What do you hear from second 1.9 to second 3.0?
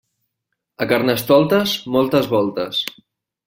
moltes voltes.